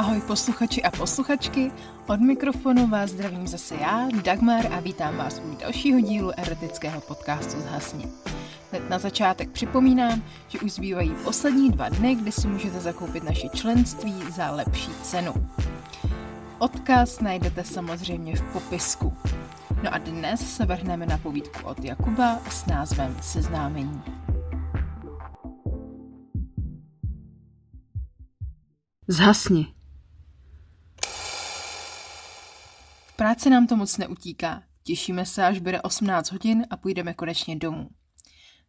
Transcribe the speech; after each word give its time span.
Ahoj 0.00 0.20
posluchači 0.20 0.82
a 0.82 0.90
posluchačky, 0.90 1.72
od 2.08 2.20
mikrofonu 2.20 2.86
vás 2.86 3.10
zdravím 3.10 3.46
zase 3.46 3.74
já, 3.74 4.08
Dagmar 4.24 4.66
a 4.72 4.80
vítám 4.80 5.16
vás 5.16 5.42
u 5.44 5.56
dalšího 5.60 6.00
dílu 6.00 6.32
erotického 6.36 7.00
podcastu 7.00 7.60
Zhasni. 7.60 8.06
Hned 8.70 8.90
na 8.90 8.98
začátek 8.98 9.50
připomínám, 9.50 10.22
že 10.48 10.60
už 10.60 10.72
zbývají 10.72 11.12
poslední 11.24 11.70
dva 11.70 11.88
dny, 11.88 12.14
kdy 12.14 12.32
si 12.32 12.48
můžete 12.48 12.80
zakoupit 12.80 13.24
naše 13.24 13.48
členství 13.48 14.14
za 14.30 14.50
lepší 14.50 14.90
cenu. 15.02 15.34
Odkaz 16.58 17.20
najdete 17.20 17.64
samozřejmě 17.64 18.36
v 18.36 18.42
popisku. 18.52 19.16
No 19.82 19.94
a 19.94 19.98
dnes 19.98 20.56
se 20.56 20.66
vrhneme 20.66 21.06
na 21.06 21.18
povídku 21.18 21.66
od 21.66 21.84
Jakuba 21.84 22.38
s 22.50 22.66
názvem 22.66 23.16
Seznámení. 23.22 24.02
Zhasni. 29.08 29.79
V 33.20 33.22
práci 33.22 33.50
nám 33.50 33.66
to 33.66 33.76
moc 33.76 33.98
neutíká. 33.98 34.62
Těšíme 34.82 35.26
se, 35.26 35.46
až 35.46 35.58
bude 35.58 35.82
18 35.82 36.32
hodin 36.32 36.66
a 36.70 36.76
půjdeme 36.76 37.14
konečně 37.14 37.56
domů. 37.56 37.88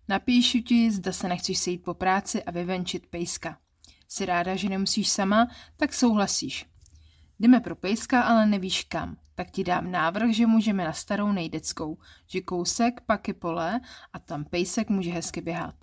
Napíšu 0.07 0.59
ti, 0.61 0.91
zda 0.91 1.11
se 1.11 1.27
nechceš 1.27 1.57
sejít 1.57 1.83
po 1.83 1.93
práci 1.93 2.43
a 2.43 2.51
vyvenčit 2.51 3.07
pejska. 3.07 3.57
Jsi 4.07 4.25
ráda, 4.25 4.55
že 4.55 4.69
nemusíš 4.69 5.09
sama, 5.09 5.47
tak 5.77 5.93
souhlasíš. 5.93 6.65
Jdeme 7.39 7.59
pro 7.59 7.75
pejska, 7.75 8.21
ale 8.21 8.45
nevíš 8.45 8.83
kam. 8.83 9.17
Tak 9.35 9.51
ti 9.51 9.63
dám 9.63 9.91
návrh, 9.91 10.31
že 10.31 10.47
můžeme 10.47 10.85
na 10.85 10.93
starou 10.93 11.31
nejdeckou, 11.31 11.97
že 12.27 12.41
kousek, 12.41 13.01
pak 13.01 13.27
je 13.27 13.33
pole 13.33 13.81
a 14.13 14.19
tam 14.19 14.45
pejsek 14.45 14.89
může 14.89 15.11
hezky 15.11 15.41
běhat. 15.41 15.75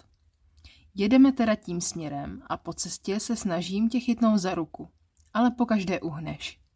Jedeme 0.95 1.33
teda 1.33 1.55
tím 1.55 1.81
směrem 1.81 2.43
a 2.47 2.57
po 2.57 2.73
cestě 2.73 3.21
se 3.21 3.37
snažím 3.37 3.89
tě 3.89 4.01
chytnout 4.01 4.39
za 4.39 4.55
ruku. 4.55 4.89
Ale 5.35 5.51
po 5.51 5.67
každé 5.67 6.01
uhneš. 6.01 6.68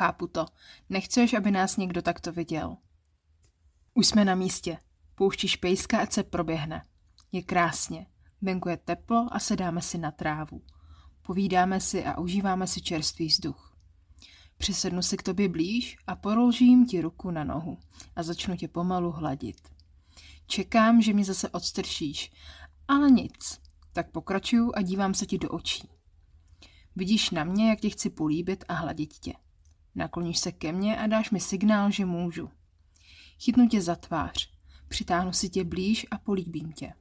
Chápu 0.00 0.26
to. 0.26 0.46
Nechceš, 0.88 1.34
aby 1.34 1.50
nás 1.50 1.76
někdo 1.76 2.02
takto 2.02 2.32
viděl. 2.32 2.76
Už 3.94 4.06
jsme 4.06 4.24
na 4.24 4.34
místě. 4.34 4.78
Pouštíš 5.14 5.56
pejska, 5.56 5.98
ať 5.98 6.12
se 6.12 6.22
proběhne. 6.22 6.86
Je 7.32 7.42
krásně. 7.42 8.06
Venku 8.42 8.68
je 8.68 8.76
teplo 8.76 9.28
a 9.30 9.38
sedáme 9.38 9.82
si 9.82 9.98
na 9.98 10.10
trávu. 10.10 10.62
Povídáme 11.22 11.80
si 11.80 12.04
a 12.04 12.18
užíváme 12.18 12.66
si 12.66 12.80
čerstvý 12.80 13.26
vzduch. 13.26 13.76
Přisednu 14.58 15.02
si 15.02 15.16
k 15.16 15.22
tobě 15.22 15.48
blíž 15.48 15.96
a 16.06 16.16
položím 16.16 16.86
ti 16.86 17.00
ruku 17.00 17.30
na 17.30 17.44
nohu 17.44 17.78
a 18.16 18.22
začnu 18.22 18.56
tě 18.56 18.68
pomalu 18.68 19.10
hladit. 19.10 19.68
Čekám, 20.46 21.02
že 21.02 21.12
mě 21.12 21.24
zase 21.24 21.48
odstršíš, 21.48 22.32
ale 22.88 23.10
nic. 23.10 23.60
Tak 23.92 24.10
pokračuju 24.10 24.72
a 24.74 24.82
dívám 24.82 25.14
se 25.14 25.26
ti 25.26 25.38
do 25.38 25.48
očí. 25.48 25.88
Vidíš 26.96 27.30
na 27.30 27.44
mě, 27.44 27.68
jak 27.68 27.80
tě 27.80 27.90
chci 27.90 28.10
políbit 28.10 28.64
a 28.68 28.74
hladit 28.74 29.14
tě. 29.18 29.32
Nakloníš 29.94 30.38
se 30.38 30.52
ke 30.52 30.72
mně 30.72 30.98
a 30.98 31.06
dáš 31.06 31.30
mi 31.30 31.40
signál, 31.40 31.90
že 31.90 32.04
můžu. 32.04 32.50
Chytnu 33.38 33.68
tě 33.68 33.80
za 33.80 33.96
tvář, 33.96 34.50
přitáhnu 34.88 35.32
si 35.32 35.48
tě 35.48 35.64
blíž 35.64 36.06
a 36.10 36.18
políbím 36.18 36.72
tě. 36.72 36.92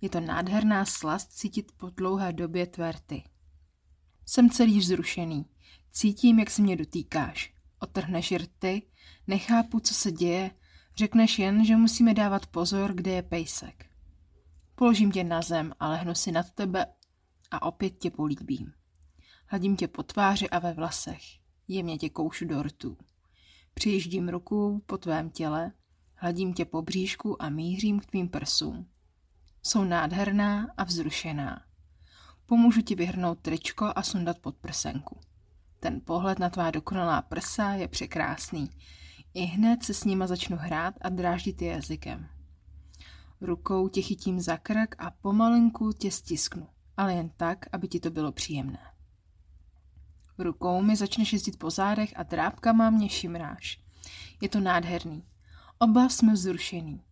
Je 0.00 0.08
to 0.08 0.20
nádherná 0.20 0.84
slast 0.84 1.32
cítit 1.32 1.72
po 1.72 1.90
dlouhé 1.90 2.32
době 2.32 2.66
tvé 2.66 2.92
rty. 2.92 3.24
Jsem 4.26 4.50
celý 4.50 4.78
vzrušený. 4.78 5.46
Cítím, 5.90 6.38
jak 6.38 6.50
se 6.50 6.62
mě 6.62 6.76
dotýkáš. 6.76 7.54
Otrhneš 7.78 8.32
rty, 8.32 8.82
nechápu, 9.26 9.80
co 9.80 9.94
se 9.94 10.12
děje, 10.12 10.50
řekneš 10.96 11.38
jen, 11.38 11.64
že 11.64 11.76
musíme 11.76 12.14
dávat 12.14 12.46
pozor, 12.46 12.94
kde 12.94 13.10
je 13.10 13.22
pejsek. 13.22 13.86
Položím 14.74 15.12
tě 15.12 15.24
na 15.24 15.42
zem 15.42 15.72
a 15.80 15.88
lehnu 15.88 16.14
si 16.14 16.32
nad 16.32 16.50
tebe 16.50 16.86
a 17.50 17.62
opět 17.62 17.90
tě 17.90 18.10
políbím. 18.10 18.72
Hladím 19.46 19.76
tě 19.76 19.88
po 19.88 20.02
tváři 20.02 20.50
a 20.50 20.58
ve 20.58 20.72
vlasech. 20.72 21.43
Jemně 21.68 21.98
tě 21.98 22.08
koušu 22.08 22.44
do 22.44 22.62
rtů. 22.62 22.96
Přijíždím 23.74 24.28
ruku 24.28 24.82
po 24.86 24.98
tvém 24.98 25.30
těle, 25.30 25.72
hladím 26.14 26.54
tě 26.54 26.64
po 26.64 26.82
bříšku 26.82 27.42
a 27.42 27.48
mířím 27.48 28.00
k 28.00 28.06
tvým 28.06 28.28
prsům. 28.28 28.86
Jsou 29.62 29.84
nádherná 29.84 30.68
a 30.76 30.84
vzrušená. 30.84 31.62
Pomůžu 32.46 32.82
ti 32.82 32.94
vyhrnout 32.94 33.38
tričko 33.38 33.92
a 33.96 34.02
sundat 34.02 34.38
pod 34.38 34.56
prsenku. 34.56 35.20
Ten 35.80 36.00
pohled 36.04 36.38
na 36.38 36.50
tvá 36.50 36.70
dokonalá 36.70 37.22
prsa 37.22 37.72
je 37.72 37.88
překrásný. 37.88 38.70
I 39.34 39.44
hned 39.44 39.82
se 39.82 39.94
s 39.94 40.04
nima 40.04 40.26
začnu 40.26 40.56
hrát 40.56 40.94
a 41.00 41.08
dráždit 41.08 41.62
je 41.62 41.72
jazykem. 41.72 42.28
Rukou 43.40 43.88
tě 43.88 44.02
chytím 44.02 44.40
za 44.40 44.56
krk 44.56 44.94
a 44.98 45.10
pomalinku 45.10 45.92
tě 45.92 46.10
stisknu, 46.10 46.68
ale 46.96 47.14
jen 47.14 47.30
tak, 47.36 47.58
aby 47.72 47.88
ti 47.88 48.00
to 48.00 48.10
bylo 48.10 48.32
příjemné. 48.32 48.93
Rukou 50.38 50.82
mi 50.82 50.96
začneš 50.96 51.32
jezdit 51.32 51.58
po 51.58 51.70
zádech 51.70 52.12
a 52.16 52.22
drápkama 52.22 52.90
mě 52.90 53.08
šimráš. 53.08 53.80
Je 54.40 54.48
to 54.48 54.60
nádherný. 54.60 55.24
Oba 55.78 56.08
jsme 56.08 56.32
vzrušený. 56.32 57.02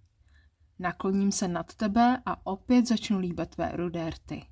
Nakloním 0.78 1.32
se 1.32 1.48
nad 1.48 1.74
tebe 1.74 2.22
a 2.26 2.46
opět 2.46 2.88
začnu 2.88 3.18
líbat 3.18 3.48
tvé 3.48 3.72
rudé 3.74 4.10
rty. 4.10 4.46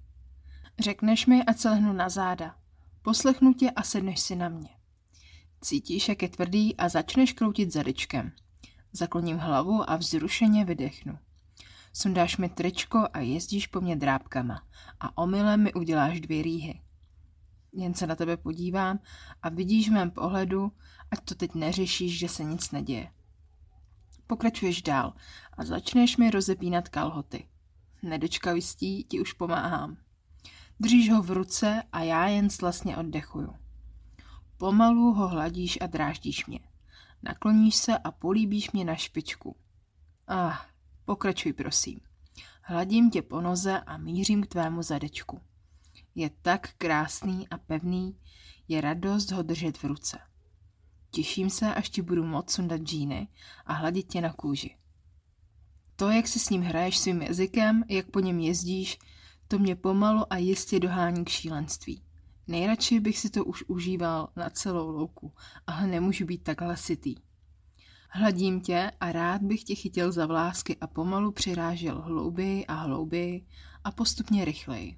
Řekneš 0.79 1.27
mi, 1.27 1.45
ať 1.45 1.59
se 1.59 1.71
lehnu 1.71 1.93
na 1.93 2.09
záda. 2.09 2.57
Poslechnu 3.03 3.55
tě 3.55 3.71
a 3.71 3.83
sedneš 3.83 4.21
si 4.21 4.37
na 4.37 4.49
mě. 4.49 4.69
Cítíš, 5.61 6.09
jak 6.09 6.23
je 6.23 6.29
tvrdý 6.29 6.77
a 6.77 6.89
začneš 6.89 7.33
kroutit 7.33 7.73
zadečkem. 7.73 8.33
Zakloním 8.93 9.39
hlavu 9.39 9.91
a 9.91 9.97
vzrušeně 9.97 10.65
vydechnu. 10.65 11.19
Sundáš 11.93 12.37
mi 12.37 12.49
tričko 12.49 13.09
a 13.13 13.19
jezdíš 13.19 13.67
po 13.67 13.81
mně 13.81 13.97
drápkama 13.97 14.63
a 15.01 15.19
omylem 15.19 15.63
mi 15.63 15.73
uděláš 15.73 16.21
dvě 16.21 16.43
rýhy. 16.43 16.81
Jen 17.73 17.95
se 17.95 18.07
na 18.07 18.17
tebe 18.17 18.37
podívám 18.37 18.99
a 19.43 19.49
vidíš 19.49 19.89
v 19.89 19.93
mém 19.93 20.11
pohledu, 20.11 20.73
ať 21.11 21.25
to 21.25 21.35
teď 21.35 21.55
neřešíš, 21.55 22.19
že 22.19 22.29
se 22.29 22.45
nic 22.45 22.71
neděje. 22.71 23.13
Pokračuješ 24.27 24.83
dál 24.83 25.13
a 25.53 25.65
začneš 25.65 26.17
mi 26.17 26.31
rozepínat 26.31 26.89
kalhoty. 26.89 27.49
Nedočkavistí 28.03 29.05
ti 29.05 29.21
už 29.21 29.33
pomáhám. 29.33 29.97
Držíš 30.81 31.11
ho 31.11 31.23
v 31.23 31.31
ruce 31.31 31.83
a 31.93 32.03
já 32.03 32.27
jen 32.27 32.51
slasně 32.51 32.97
oddechuju. 32.97 33.55
Pomalu 34.57 35.13
ho 35.13 35.29
hladíš 35.29 35.79
a 35.81 35.87
dráždíš 35.87 36.47
mě. 36.47 36.61
Nakloníš 37.23 37.77
se 37.77 37.99
a 37.99 38.11
políbíš 38.11 38.73
mě 38.73 38.85
na 38.85 38.97
špičku. 38.97 39.57
Ah, 40.29 40.57
pokračuj 41.05 41.53
prosím. 41.53 42.01
Hladím 42.63 43.11
tě 43.11 43.23
po 43.23 43.41
noze 43.41 43.81
a 43.81 43.97
mířím 43.97 44.43
k 44.43 44.47
tvému 44.47 44.83
zadečku. 44.83 45.41
Je 46.15 46.31
tak 46.43 46.75
krásný 46.79 47.49
a 47.49 47.59
pevný, 47.59 48.17
je 48.69 48.81
radost 48.81 49.31
ho 49.31 49.43
držet 49.43 49.79
v 49.79 49.85
ruce. 49.85 50.19
Těším 51.11 51.51
se, 51.51 51.75
až 51.75 51.89
ti 51.89 52.03
budu 52.03 52.25
moc 52.25 52.53
sundat 52.53 52.81
džíny 52.81 53.29
a 53.67 53.73
hladit 53.73 54.07
tě 54.07 54.21
na 54.21 54.33
kůži. 54.33 54.77
To, 55.97 56.11
jak 56.11 56.29
si 56.29 56.39
s 56.39 56.51
ním 56.51 56.63
hraješ 56.63 56.99
svým 56.99 57.23
jazykem, 57.23 57.85
jak 57.89 58.11
po 58.11 58.21
něm 58.21 58.41
jezdíš, 58.41 58.99
to 59.49 59.59
mě 59.59 59.77
pomalu 59.77 60.33
a 60.33 60.37
jistě 60.37 60.81
dohání 60.81 61.25
k 61.25 61.29
šílenství. 61.29 62.03
Nejradši 62.47 63.01
bych 63.01 63.19
si 63.19 63.31
to 63.31 63.45
už 63.45 63.65
užíval 63.67 64.29
na 64.37 64.51
celou 64.51 64.91
louku, 64.91 65.33
ale 65.67 65.87
nemůžu 65.87 66.27
být 66.27 66.43
tak 66.43 66.61
hlasitý. 66.61 67.15
Hladím 68.09 68.61
tě 68.61 68.91
a 69.01 69.13
rád 69.13 69.43
bych 69.43 69.65
tě 69.65 69.75
chytil 69.75 70.13
za 70.13 70.27
vlásky 70.27 70.77
a 70.77 70.87
pomalu 70.87 71.33
přirážel 71.33 72.01
hlouběji 72.01 72.67
a 72.67 72.75
hlouběji 72.75 73.47
a 73.85 73.91
postupně 73.91 74.45
rychleji. 74.45 74.97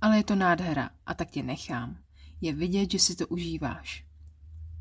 Ale 0.00 0.16
je 0.16 0.24
to 0.24 0.34
nádhera 0.34 0.90
a 1.06 1.14
tak 1.14 1.30
tě 1.30 1.42
nechám. 1.42 1.98
Je 2.40 2.54
vidět, 2.54 2.90
že 2.90 2.98
si 2.98 3.16
to 3.16 3.26
užíváš. 3.26 4.06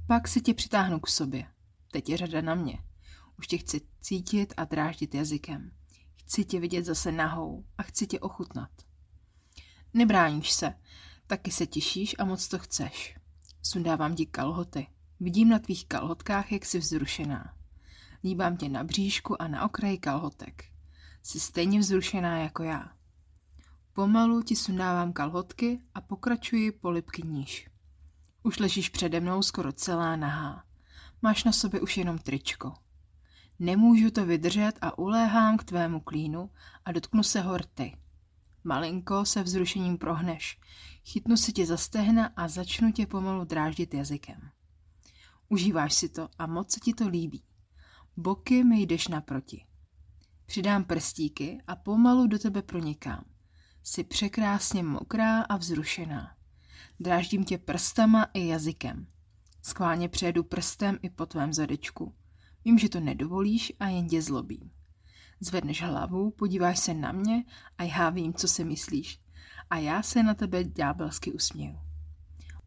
Pak 0.08 0.28
si 0.28 0.42
tě 0.42 0.54
přitáhnu 0.54 1.00
k 1.00 1.08
sobě. 1.08 1.46
Teď 1.92 2.10
je 2.10 2.18
řada 2.18 2.42
na 2.42 2.56
mě. 2.56 2.84
Už 3.40 3.48
tě 3.48 3.58
chci 3.58 3.82
cítit 4.02 4.54
a 4.58 4.66
dráždit 4.66 5.16
jazykem. 5.16 5.72
Chci 6.16 6.46
tě 6.46 6.60
vidět 6.60 6.86
zase 6.86 7.12
nahou 7.12 7.66
a 7.78 7.84
chci 7.84 8.08
tě 8.08 8.20
ochutnat. 8.20 8.70
Nebráníš 9.94 10.52
se, 10.52 10.74
taky 11.28 11.52
se 11.52 11.68
těšíš 11.68 12.16
a 12.20 12.26
moc 12.26 12.48
to 12.48 12.60
chceš. 12.60 13.18
Sundávám 13.64 14.16
ti 14.16 14.26
kalhoty. 14.26 14.88
Vidím 15.20 15.50
na 15.50 15.60
tvých 15.60 15.86
kalhotkách, 15.86 16.52
jak 16.52 16.66
jsi 16.66 16.80
vzrušená. 16.80 17.54
Líbám 18.24 18.58
tě 18.58 18.70
na 18.70 18.84
bříšku 18.84 19.42
a 19.42 19.48
na 19.48 19.66
okraji 19.66 19.98
kalhotek. 19.98 20.66
Jsi 21.24 21.40
stejně 21.40 21.80
vzrušená 21.80 22.40
jako 22.40 22.64
já. 22.64 22.99
Pomalu 24.00 24.42
ti 24.42 24.56
sundávám 24.56 25.14
kalhotky 25.14 25.82
a 25.94 26.02
pokračuji 26.02 26.72
polipky 26.72 27.22
níž. 27.22 27.70
Už 28.44 28.60
ležíš 28.60 28.90
přede 28.90 29.20
mnou 29.20 29.42
skoro 29.42 29.72
celá 29.72 30.16
nahá. 30.16 30.64
Máš 31.22 31.44
na 31.44 31.52
sobě 31.52 31.82
už 31.82 31.98
jenom 31.98 32.18
tričko. 32.18 32.74
Nemůžu 33.60 34.12
to 34.12 34.26
vydržet 34.26 34.72
a 34.82 34.98
uléhám 34.98 35.58
k 35.58 35.64
tvému 35.64 36.00
klínu 36.00 36.50
a 36.86 36.92
dotknu 36.92 37.24
se 37.24 37.42
horty. 37.42 37.98
Malinko 38.64 39.26
se 39.26 39.44
vzrušením 39.44 39.98
prohneš. 39.98 40.60
Chytnu 41.06 41.38
si 41.38 41.54
tě 41.54 41.66
za 41.66 41.78
stehna 41.78 42.32
a 42.36 42.48
začnu 42.48 42.92
tě 42.92 43.08
pomalu 43.08 43.46
dráždit 43.46 43.94
jazykem. 43.94 44.50
Užíváš 45.50 45.94
si 45.94 46.10
to 46.10 46.30
a 46.38 46.48
moc 46.48 46.72
se 46.72 46.80
ti 46.80 46.94
to 46.94 47.08
líbí. 47.08 47.44
Boky 48.18 48.64
mi 48.64 48.82
jdeš 48.82 49.08
naproti. 49.08 49.66
Přidám 50.46 50.84
prstíky 50.84 51.62
a 51.68 51.76
pomalu 51.76 52.28
do 52.28 52.40
tebe 52.40 52.62
pronikám. 52.62 53.26
Jsi 53.90 54.04
překrásně 54.04 54.84
mokrá 54.84 55.42
a 55.42 55.58
vzrušená. 55.58 56.36
Dráždím 57.00 57.44
tě 57.44 57.58
prstama 57.58 58.28
i 58.34 58.48
jazykem. 58.48 59.08
Skválně 59.62 60.10
přejedu 60.10 60.44
prstem 60.44 61.00
i 61.02 61.10
po 61.10 61.26
tvém 61.26 61.54
zadečku. 61.54 62.14
Vím, 62.66 62.80
že 62.80 62.90
to 62.90 63.00
nedovolíš 63.00 63.74
a 63.80 63.88
jen 63.88 64.08
tě 64.08 64.22
zlobím. 64.22 64.72
Zvedneš 65.40 65.82
hlavu, 65.82 66.32
podíváš 66.32 66.80
se 66.80 66.94
na 66.94 67.12
mě 67.12 67.44
a 67.78 67.84
já 67.84 68.10
vím, 68.10 68.34
co 68.34 68.48
si 68.48 68.64
myslíš. 68.64 69.22
A 69.70 69.78
já 69.78 70.04
se 70.04 70.24
na 70.24 70.34
tebe 70.34 70.64
ďábelsky 70.64 71.32
usměju. 71.32 71.80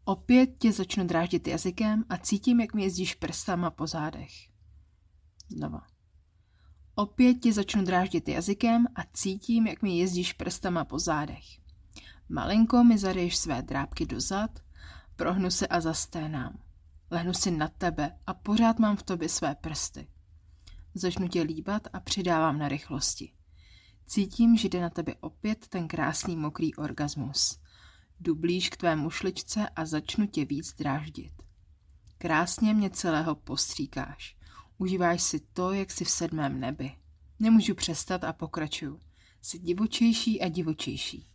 Opět 0.05 0.49
tě 0.57 0.71
začnu 0.71 1.07
dráždit 1.07 1.47
jazykem 1.47 2.05
a 2.09 2.17
cítím, 2.17 2.59
jak 2.59 2.73
mi 2.73 2.83
jezdíš 2.83 3.15
prstama 3.15 3.71
po 3.71 3.87
zádech. 3.87 4.31
Znova. 5.49 5.92
Opět 6.95 7.33
tě 7.33 7.53
začnu 7.53 7.83
dráždit 7.83 8.29
jazykem 8.29 8.87
a 8.95 9.01
cítím, 9.13 9.67
jak 9.67 9.81
mi 9.81 9.97
jezdíš 9.97 10.33
prstama 10.33 10.85
po 10.85 10.99
zádech. 10.99 11.43
Malinko 12.29 12.83
mi 12.83 12.97
zadejš 12.97 13.37
své 13.37 13.61
drápky 13.61 14.05
do 14.05 14.21
zad, 14.21 14.59
prohnu 15.15 15.51
se 15.51 15.67
a 15.67 15.81
zasténám. 15.81 16.59
Lehnu 17.11 17.33
si 17.33 17.51
na 17.51 17.67
tebe 17.67 18.17
a 18.27 18.33
pořád 18.33 18.79
mám 18.79 18.97
v 18.97 19.03
tobě 19.03 19.29
své 19.29 19.55
prsty. 19.55 20.07
Začnu 20.93 21.27
tě 21.27 21.41
líbat 21.41 21.87
a 21.93 21.99
přidávám 21.99 22.59
na 22.59 22.67
rychlosti. 22.67 23.31
Cítím, 24.05 24.57
že 24.57 24.69
jde 24.69 24.81
na 24.81 24.89
tebe 24.89 25.15
opět 25.19 25.67
ten 25.67 25.87
krásný 25.87 26.35
mokrý 26.35 26.75
orgasmus. 26.75 27.59
Jdu 28.19 28.35
blíž 28.35 28.69
k 28.69 28.77
tvé 28.77 28.95
mušličce 28.95 29.69
a 29.69 29.85
začnu 29.85 30.27
tě 30.27 30.45
víc 30.45 30.73
dráždit. 30.73 31.33
Krásně 32.17 32.73
mě 32.73 32.89
celého 32.89 33.35
postříkáš. 33.35 34.37
Užíváš 34.83 35.23
si 35.23 35.39
to, 35.39 35.71
jak 35.71 35.91
jsi 35.91 36.05
v 36.05 36.09
sedmém 36.09 36.59
nebi. 36.59 36.91
Nemůžu 37.39 37.75
přestat 37.75 38.23
a 38.23 38.33
pokračuju. 38.33 38.99
Jsi 39.41 39.59
divočejší 39.59 40.41
a 40.41 40.49
divočejší. 40.49 41.27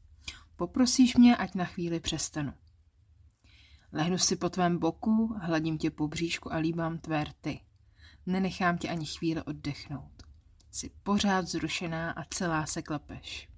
Poprosíš 0.56 1.16
mě, 1.16 1.36
ať 1.36 1.54
na 1.54 1.64
chvíli 1.64 2.00
přestanu. 2.00 2.52
Lehnu 3.92 4.18
si 4.18 4.36
po 4.36 4.48
tvém 4.48 4.78
boku, 4.78 5.34
hladím 5.40 5.78
tě 5.78 5.90
po 5.90 6.08
bříšku 6.08 6.52
a 6.52 6.56
líbám 6.56 6.98
tvé 6.98 7.24
rty. 7.24 7.60
Nenechám 8.26 8.78
tě 8.78 8.88
ani 8.88 9.06
chvíli 9.06 9.42
oddechnout. 9.42 10.22
Jsi 10.70 10.90
pořád 11.02 11.48
zrušená 11.48 12.10
a 12.10 12.24
celá 12.24 12.66
se 12.66 12.82
klepeš. 12.82 13.48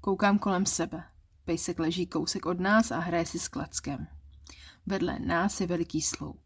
Koukám 0.00 0.38
kolem 0.38 0.66
sebe. 0.66 1.04
Pejsek 1.44 1.78
leží 1.78 2.06
kousek 2.06 2.46
od 2.46 2.60
nás 2.60 2.90
a 2.90 2.98
hraje 2.98 3.26
si 3.26 3.38
s 3.38 3.48
klackem. 3.48 4.06
Vedle 4.86 5.18
nás 5.18 5.60
je 5.60 5.66
veliký 5.66 6.02
sloup. 6.02 6.41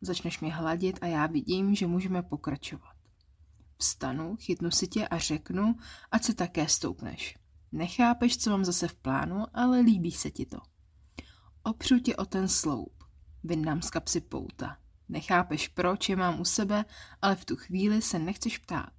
Začneš 0.00 0.40
mě 0.40 0.54
hladit 0.54 0.98
a 1.02 1.06
já 1.06 1.26
vidím, 1.26 1.74
že 1.74 1.86
můžeme 1.86 2.22
pokračovat. 2.22 2.94
Vstanu, 3.76 4.36
chytnu 4.36 4.70
si 4.70 4.88
tě 4.88 5.08
a 5.08 5.18
řeknu, 5.18 5.76
ať 6.10 6.24
se 6.24 6.34
také 6.34 6.68
stoupneš. 6.68 7.38
Nechápeš, 7.72 8.38
co 8.38 8.50
mám 8.50 8.64
zase 8.64 8.88
v 8.88 8.94
plánu, 8.94 9.44
ale 9.54 9.80
líbí 9.80 10.12
se 10.12 10.30
ti 10.30 10.46
to. 10.46 10.58
Opřu 11.62 11.98
tě 11.98 12.16
o 12.16 12.24
ten 12.24 12.48
sloup. 12.48 13.04
Vyndám 13.44 13.82
z 13.82 13.90
kapsy 13.90 14.20
pouta. 14.20 14.76
Nechápeš, 15.08 15.68
proč 15.68 16.08
je 16.08 16.16
mám 16.16 16.40
u 16.40 16.44
sebe, 16.44 16.84
ale 17.22 17.36
v 17.36 17.44
tu 17.44 17.56
chvíli 17.56 18.02
se 18.02 18.18
nechceš 18.18 18.58
ptát. 18.58 18.92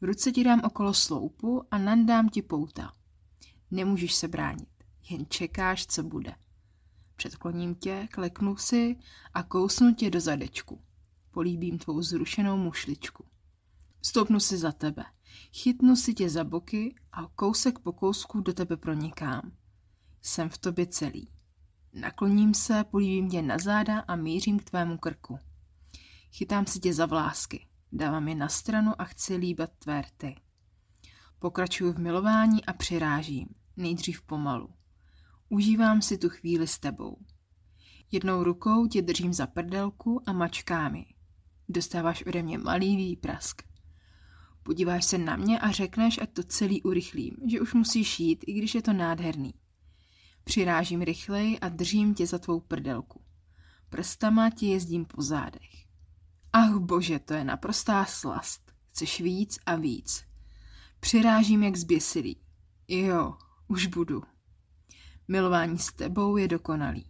V 0.00 0.04
ruce 0.04 0.32
ti 0.32 0.44
dám 0.44 0.60
okolo 0.64 0.94
sloupu 0.94 1.62
a 1.70 1.78
nandám 1.78 2.28
ti 2.28 2.42
pouta. 2.42 2.92
Nemůžeš 3.70 4.14
se 4.14 4.28
bránit, 4.28 4.68
jen 5.10 5.26
čekáš, 5.28 5.86
co 5.86 6.02
bude. 6.02 6.34
Předkloním 7.16 7.74
tě, 7.74 8.08
kleknu 8.12 8.56
si 8.56 8.96
a 9.34 9.42
kousnu 9.42 9.94
tě 9.94 10.10
do 10.10 10.20
zadečku. 10.20 10.80
Políbím 11.30 11.78
tvou 11.78 12.02
zrušenou 12.02 12.56
mušličku. 12.56 13.24
Stoupnu 14.02 14.40
si 14.40 14.58
za 14.58 14.72
tebe, 14.72 15.04
chytnu 15.52 15.96
si 15.96 16.14
tě 16.14 16.30
za 16.30 16.44
boky 16.44 16.94
a 17.12 17.26
kousek 17.26 17.78
po 17.78 17.92
kousku 17.92 18.40
do 18.40 18.52
tebe 18.52 18.76
pronikám. 18.76 19.52
Jsem 20.22 20.48
v 20.48 20.58
tobě 20.58 20.86
celý. 20.86 21.30
Nakloním 21.92 22.54
se, 22.54 22.84
políbím 22.84 23.30
tě 23.30 23.42
na 23.42 23.58
záda 23.58 24.00
a 24.00 24.16
mířím 24.16 24.58
k 24.58 24.64
tvému 24.64 24.98
krku. 24.98 25.38
Chytám 26.32 26.66
si 26.66 26.80
tě 26.80 26.94
za 26.94 27.06
vlásky, 27.06 27.66
dávám 27.92 28.28
je 28.28 28.34
na 28.34 28.48
stranu 28.48 29.00
a 29.00 29.04
chci 29.04 29.36
líbat 29.36 29.70
tvé 29.78 30.02
rty. 30.02 30.36
Pokračuju 31.38 31.92
v 31.92 31.98
milování 31.98 32.64
a 32.64 32.72
přirážím, 32.72 33.48
nejdřív 33.76 34.22
pomalu. 34.22 34.75
Užívám 35.48 36.02
si 36.02 36.18
tu 36.18 36.28
chvíli 36.28 36.66
s 36.66 36.78
tebou. 36.78 37.16
Jednou 38.12 38.44
rukou 38.44 38.86
tě 38.86 39.02
držím 39.02 39.32
za 39.32 39.46
prdelku 39.46 40.22
a 40.26 40.32
mačkám 40.32 40.94
ji. 40.94 41.04
Dostáváš 41.68 42.22
ode 42.26 42.42
mě 42.42 42.58
malý 42.58 42.96
výprask. 42.96 43.62
Podíváš 44.62 45.04
se 45.04 45.18
na 45.18 45.36
mě 45.36 45.60
a 45.60 45.70
řekneš, 45.70 46.18
ať 46.18 46.32
to 46.32 46.42
celý 46.42 46.82
urychlím, 46.82 47.36
že 47.50 47.60
už 47.60 47.74
musíš 47.74 48.20
jít, 48.20 48.44
i 48.46 48.52
když 48.52 48.74
je 48.74 48.82
to 48.82 48.92
nádherný. 48.92 49.54
Přirážím 50.44 51.02
rychleji 51.02 51.60
a 51.60 51.68
držím 51.68 52.14
tě 52.14 52.26
za 52.26 52.38
tvou 52.38 52.60
prdelku. 52.60 53.22
Prstama 53.88 54.50
ti 54.50 54.66
jezdím 54.66 55.04
po 55.04 55.22
zádech. 55.22 55.86
Ach 56.52 56.76
bože, 56.78 57.18
to 57.18 57.34
je 57.34 57.44
naprostá 57.44 58.04
slast. 58.04 58.72
Chceš 58.90 59.20
víc 59.20 59.58
a 59.66 59.76
víc. 59.76 60.24
Přirážím 61.00 61.62
jak 61.62 61.76
zběsilý. 61.76 62.40
Jo, 62.88 63.34
už 63.68 63.86
budu. 63.86 64.22
Milování 65.28 65.78
s 65.78 65.92
tebou 65.92 66.36
je 66.36 66.48
dokonalý. 66.48 67.06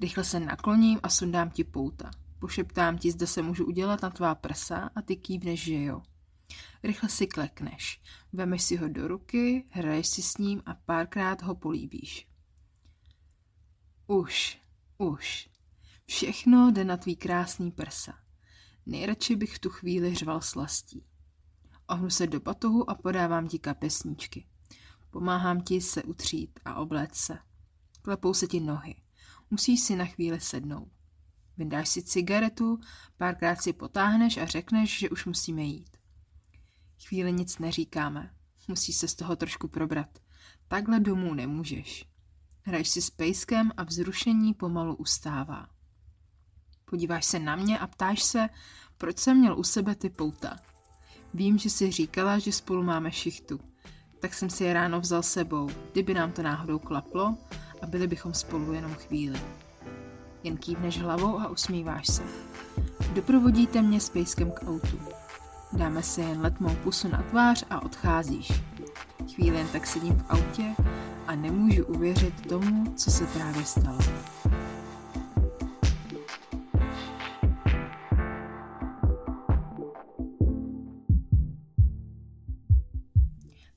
Rychle 0.00 0.24
se 0.24 0.40
nakloním 0.40 1.00
a 1.02 1.08
sundám 1.08 1.50
ti 1.50 1.64
pouta. 1.64 2.10
Pošeptám 2.38 2.98
ti, 2.98 3.10
zda 3.10 3.26
se 3.26 3.42
můžu 3.42 3.66
udělat 3.66 4.02
na 4.02 4.10
tvá 4.10 4.34
prsa 4.34 4.90
a 4.94 5.02
ty 5.02 5.16
kývneš, 5.16 5.64
že 5.64 5.82
jo. 5.82 6.02
Rychle 6.82 7.08
si 7.08 7.26
klekneš, 7.26 8.00
vemeš 8.32 8.62
si 8.62 8.76
ho 8.76 8.88
do 8.88 9.08
ruky, 9.08 9.66
hraješ 9.70 10.06
si 10.06 10.22
s 10.22 10.36
ním 10.38 10.62
a 10.66 10.74
párkrát 10.74 11.42
ho 11.42 11.54
políbíš. 11.54 12.28
Už, 14.06 14.58
už. 14.98 15.48
Všechno 16.06 16.70
jde 16.72 16.84
na 16.84 16.96
tvý 16.96 17.16
krásný 17.16 17.70
prsa. 17.70 18.18
Nejradši 18.86 19.36
bych 19.36 19.54
v 19.54 19.58
tu 19.58 19.70
chvíli 19.70 20.14
řval 20.14 20.40
slastí. 20.40 21.04
Ohnu 21.86 22.10
se 22.10 22.26
do 22.26 22.40
batohu 22.40 22.90
a 22.90 22.94
podávám 22.94 23.48
ti 23.48 23.58
kapesníčky. 23.58 24.47
Pomáhám 25.10 25.60
ti 25.60 25.80
se 25.80 26.02
utřít 26.02 26.60
a 26.64 26.74
obléct 26.74 27.14
se. 27.16 27.38
Klepou 28.02 28.34
se 28.34 28.46
ti 28.46 28.60
nohy. 28.60 28.94
Musíš 29.50 29.80
si 29.80 29.96
na 29.96 30.04
chvíli 30.04 30.40
sednout. 30.40 30.88
Vydáš 31.56 31.88
si 31.88 32.02
cigaretu, 32.02 32.80
párkrát 33.16 33.62
si 33.62 33.72
potáhneš 33.72 34.36
a 34.36 34.46
řekneš, 34.46 34.98
že 34.98 35.10
už 35.10 35.26
musíme 35.26 35.62
jít. 35.62 35.96
Chvíli 37.06 37.32
nic 37.32 37.58
neříkáme. 37.58 38.34
Musíš 38.68 38.96
se 38.96 39.08
z 39.08 39.14
toho 39.14 39.36
trošku 39.36 39.68
probrat. 39.68 40.18
Takhle 40.68 41.00
domů 41.00 41.34
nemůžeš. 41.34 42.08
Hraješ 42.62 42.88
si 42.88 43.02
s 43.02 43.10
pejskem 43.10 43.72
a 43.76 43.84
vzrušení 43.84 44.54
pomalu 44.54 44.94
ustává. 44.94 45.68
Podíváš 46.84 47.24
se 47.24 47.38
na 47.38 47.56
mě 47.56 47.78
a 47.78 47.86
ptáš 47.86 48.22
se, 48.22 48.48
proč 48.98 49.18
jsem 49.18 49.38
měl 49.38 49.58
u 49.58 49.64
sebe 49.64 49.94
ty 49.94 50.10
pouta. 50.10 50.56
Vím, 51.34 51.58
že 51.58 51.70
jsi 51.70 51.90
říkala, 51.90 52.38
že 52.38 52.52
spolu 52.52 52.82
máme 52.82 53.12
šichtu 53.12 53.60
tak 54.20 54.34
jsem 54.34 54.50
si 54.50 54.64
je 54.64 54.74
ráno 54.74 55.00
vzal 55.00 55.22
sebou, 55.22 55.68
kdyby 55.92 56.14
nám 56.14 56.32
to 56.32 56.42
náhodou 56.42 56.78
klaplo 56.78 57.36
a 57.82 57.86
byli 57.86 58.06
bychom 58.06 58.34
spolu 58.34 58.72
jenom 58.72 58.94
chvíli. 58.94 59.40
Jen 60.42 60.56
kývneš 60.56 61.00
hlavou 61.00 61.40
a 61.40 61.48
usmíváš 61.48 62.06
se. 62.06 62.22
Doprovodíte 63.12 63.82
mě 63.82 64.00
s 64.00 64.08
pejskem 64.08 64.50
k 64.50 64.62
autu. 64.68 64.98
Dáme 65.72 66.02
si 66.02 66.20
jen 66.20 66.40
letmou 66.40 66.74
pusu 66.74 67.08
na 67.08 67.22
tvář 67.22 67.64
a 67.70 67.82
odcházíš. 67.82 68.52
Chvíli 69.34 69.58
jen 69.58 69.68
tak 69.68 69.86
sedím 69.86 70.16
v 70.16 70.24
autě 70.28 70.74
a 71.26 71.34
nemůžu 71.34 71.84
uvěřit 71.84 72.46
tomu, 72.46 72.92
co 72.96 73.10
se 73.10 73.26
právě 73.26 73.64
stalo. 73.64 73.98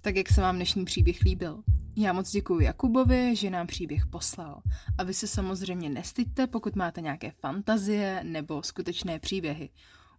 Tak 0.03 0.15
jak 0.15 0.29
se 0.29 0.41
vám 0.41 0.55
dnešní 0.55 0.85
příběh 0.85 1.21
líbil? 1.21 1.63
Já 1.95 2.13
moc 2.13 2.31
děkuji 2.31 2.59
Jakubovi, 2.59 3.35
že 3.35 3.49
nám 3.49 3.67
příběh 3.67 4.05
poslal. 4.05 4.61
A 4.97 5.03
vy 5.03 5.13
se 5.13 5.27
samozřejmě 5.27 5.89
nestyďte, 5.89 6.47
pokud 6.47 6.75
máte 6.75 7.01
nějaké 7.01 7.31
fantazie 7.31 8.23
nebo 8.23 8.63
skutečné 8.63 9.19
příběhy. 9.19 9.69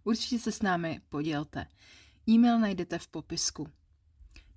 Určitě 0.03 0.39
se 0.39 0.51
s 0.51 0.61
námi 0.61 1.01
podělte. 1.09 1.67
E-mail 2.29 2.59
najdete 2.59 2.99
v 2.99 3.07
popisku. 3.07 3.67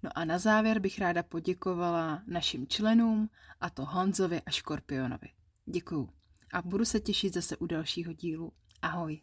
No 0.03 0.11
a 0.15 0.25
na 0.25 0.39
závěr 0.39 0.79
bych 0.79 0.99
ráda 0.99 1.23
poděkovala 1.23 2.23
našim 2.27 2.67
členům, 2.67 3.31
a 3.61 3.71
to 3.71 3.85
Honzovi 3.85 4.41
a 4.41 4.51
Škorpionovi. 4.51 5.29
Děkuju. 5.65 6.09
A 6.53 6.63
budu 6.63 6.85
se 6.85 7.01
těšit 7.01 7.35
zase 7.35 7.57
u 7.57 7.67
dalšího 7.67 8.13
dílu. 8.13 8.53
Ahoj. 8.83 9.21